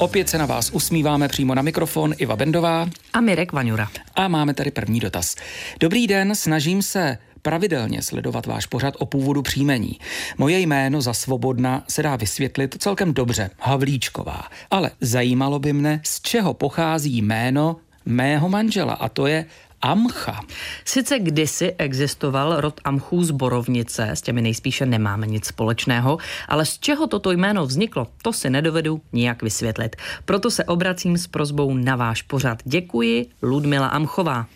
[0.00, 3.88] Opět se na vás usmíváme přímo na mikrofon Iva Bendová a Mirek Vaňura.
[4.14, 5.36] A máme tady první dotaz.
[5.80, 9.98] Dobrý den, snažím se pravidelně sledovat váš pořad o původu příjmení.
[10.38, 14.42] Moje jméno za svobodna se dá vysvětlit celkem dobře, Havlíčková.
[14.70, 17.76] Ale zajímalo by mne, z čeho pochází jméno
[18.06, 19.46] mého manžela a to je
[19.82, 20.40] Amcha.
[20.84, 26.18] Sice kdysi existoval rod Amchů z Borovnice, s těmi nejspíše nemáme nic společného,
[26.48, 29.96] ale z čeho toto jméno vzniklo, to si nedovedu nijak vysvětlit.
[30.24, 32.58] Proto se obracím s prozbou na váš pořad.
[32.64, 34.46] Děkuji, Ludmila Amchová.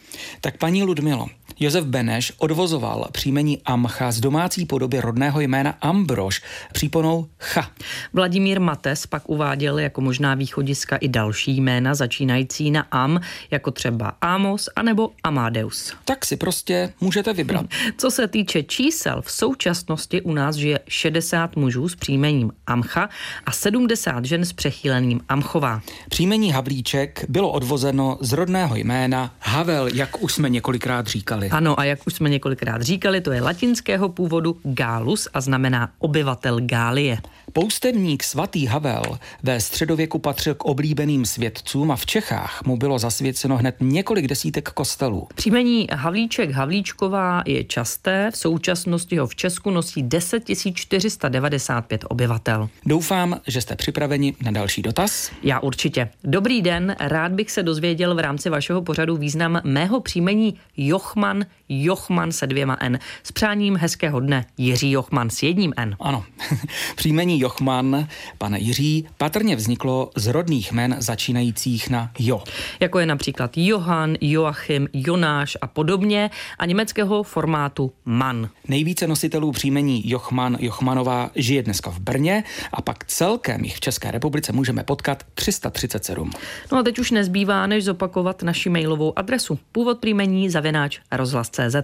[0.40, 1.26] Tak paní Ludmilo,
[1.60, 7.70] Josef Beneš odvozoval příjmení Amcha z domácí podoby rodného jména Ambrož příponou Cha.
[8.12, 14.12] Vladimír Mates pak uváděl jako možná východiska i další jména začínající na Am, jako třeba
[14.20, 15.92] Amos anebo Amadeus.
[16.04, 17.66] Tak si prostě můžete vybrat.
[17.98, 23.08] Co se týče čísel, v současnosti u nás žije 60 mužů s příjmením Amcha
[23.46, 25.80] a 70 žen s přechýleným Amchová.
[26.08, 31.58] Příjmení Havlíček bylo odvozeno z rodného jména Havel, jak už jsme několikrát říkali říkali.
[31.58, 36.60] Ano, a jak už jsme několikrát říkali, to je latinského původu Gallus a znamená obyvatel
[36.60, 37.18] Gálie.
[37.56, 39.02] Poustevník svatý Havel
[39.42, 44.68] ve středověku patřil k oblíbeným svědcům a v Čechách mu bylo zasvěceno hned několik desítek
[44.68, 45.28] kostelů.
[45.34, 50.42] Příjmení Havlíček Havlíčková je časté, v současnosti ho v Česku nosí 10
[50.74, 52.68] 495 obyvatel.
[52.86, 55.30] Doufám, že jste připraveni na další dotaz.
[55.42, 56.08] Já určitě.
[56.24, 62.32] Dobrý den, rád bych se dozvěděl v rámci vašeho pořadu význam mého příjmení Jochman, Jochman
[62.32, 62.98] se dvěma N.
[63.22, 65.96] S přáním hezkého dne Jiří Jochman s jedním N.
[66.00, 66.24] Ano,
[66.96, 68.08] příjmení Jochman,
[68.38, 72.42] pane Jiří, patrně vzniklo z rodných men začínajících na Jo.
[72.80, 78.48] Jako je například Johann, Joachim, Jonáš a podobně a německého formátu Mann.
[78.68, 84.10] Nejvíce nositelů příjmení Jochman, Jochmanová žije dneska v Brně a pak celkem jich v České
[84.10, 86.30] republice můžeme potkat 337.
[86.72, 89.58] No a teď už nezbývá, než zopakovat naši mailovou adresu.
[89.72, 91.76] Původ příjmení zavináč rozhlas.cz.